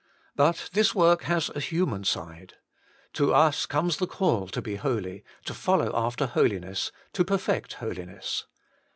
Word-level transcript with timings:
But 0.35 0.71
this 0.73 0.95
work 0.95 1.25
has 1.25 1.49
a 1.53 1.59
human 1.59 2.03
side. 2.05 2.55
To 3.13 3.35
us 3.35 3.67
comes 3.67 3.97
the 3.97 4.07
call 4.07 4.47
to 4.47 4.59
be 4.59 4.77
holy, 4.77 5.23
to 5.45 5.53
follow 5.53 5.91
after 5.93 6.25
holiness, 6.25 6.91
to 7.13 7.23
per 7.23 7.37
fect 7.37 7.73
holiness. 7.73 8.47